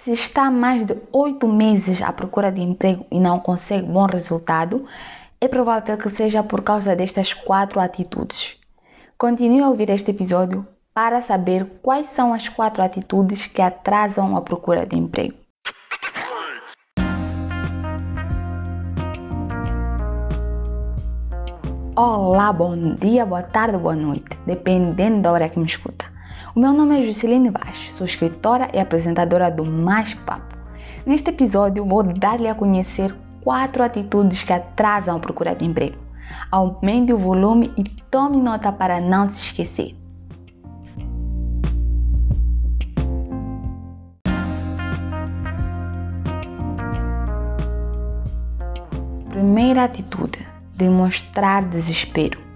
[0.00, 4.86] Se está mais de oito meses à procura de emprego e não consegue bom resultado,
[5.38, 8.56] é provável que seja por causa destas quatro atitudes.
[9.18, 14.40] Continue a ouvir este episódio para saber quais são as quatro atitudes que atrasam a
[14.40, 15.34] procura de emprego.
[21.94, 26.09] Olá, bom dia, boa tarde, boa noite, dependendo da hora que me escuta.
[26.52, 30.56] O meu nome é Jusceline Vaz, sou escritora e apresentadora do Mais Papo.
[31.06, 35.96] Neste episódio, vou dar-lhe a conhecer quatro atitudes que atrasam a procura de emprego.
[36.50, 39.94] Aumente o volume e tome nota para não se esquecer.
[49.28, 50.44] Primeira atitude:
[50.74, 52.49] demonstrar desespero.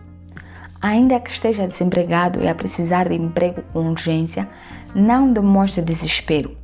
[0.84, 4.47] Ainda que esteja desempregado e a precisar de emprego com urgência,
[4.95, 6.55] não demonstre desespero,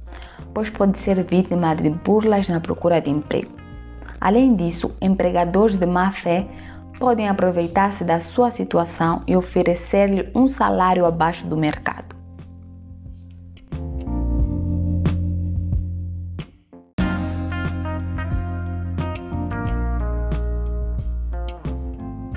[0.52, 3.50] pois pode ser vítima de burlas na procura de emprego.
[4.20, 6.46] Além disso, empregadores de má fé
[6.98, 12.14] podem aproveitar-se da sua situação e oferecer-lhe um salário abaixo do mercado.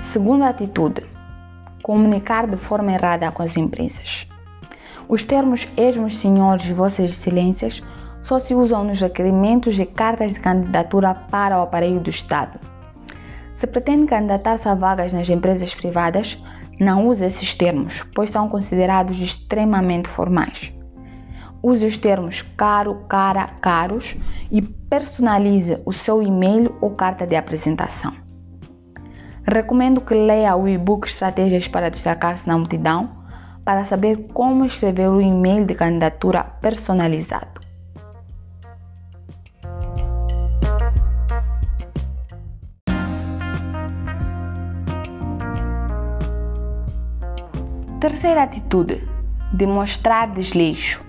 [0.00, 1.13] Segunda atitude:
[1.84, 4.26] comunicar de forma errada com as empresas.
[5.06, 7.82] Os termos esmos senhores e vossas excelências
[8.22, 12.58] só se usam nos requerimentos e cartas de candidatura para o aparelho do Estado.
[13.54, 16.42] Se pretende candidatar-se a vagas nas empresas privadas,
[16.80, 20.72] não use esses termos, pois são considerados extremamente formais.
[21.62, 24.16] Use os termos caro, cara, caros
[24.50, 28.23] e personalize o seu e-mail ou carta de apresentação.
[29.46, 33.10] Recomendo que leia o e-book Estratégias para Destacar-se na Multidão
[33.62, 37.60] para saber como escrever o e-mail de candidatura personalizado.
[48.00, 49.06] Terceira atitude:
[49.52, 51.02] demonstrar desleixo.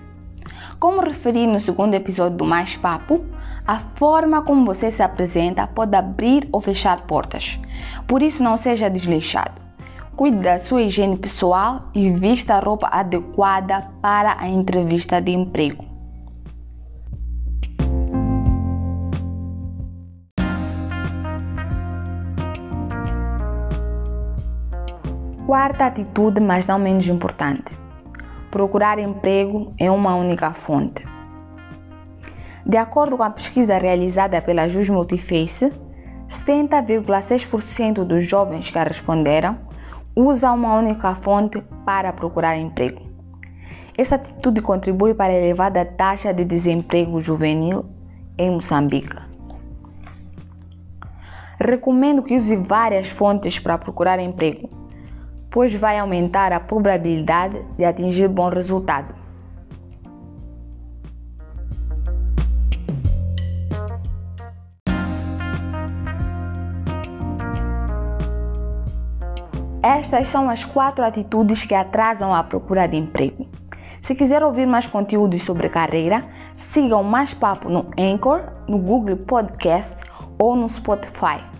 [0.78, 3.24] Como referi no segundo episódio do Mais Papo,
[3.66, 7.58] a forma como você se apresenta pode abrir ou fechar portas.
[8.06, 9.60] Por isso, não seja desleixado.
[10.14, 15.84] Cuide da sua higiene pessoal e vista a roupa adequada para a entrevista de emprego.
[25.46, 27.76] Quarta atitude, mas não menos importante:
[28.50, 31.15] procurar emprego em uma única fonte.
[32.68, 35.72] De acordo com a pesquisa realizada pela Jus Multiface,
[36.44, 39.56] 70,6% dos jovens que responderam
[40.16, 43.02] usam uma única fonte para procurar emprego.
[43.96, 47.84] Essa atitude contribui para a elevada taxa de desemprego juvenil
[48.36, 49.16] em Moçambique.
[51.60, 54.68] Recomendo que use várias fontes para procurar emprego,
[55.52, 59.25] pois vai aumentar a probabilidade de atingir bom resultado.
[69.86, 73.46] Estas são as quatro atitudes que atrasam a procura de emprego.
[74.02, 76.24] Se quiser ouvir mais conteúdos sobre carreira,
[76.72, 79.94] sigam mais papo no Anchor, no Google Podcast
[80.40, 81.55] ou no Spotify.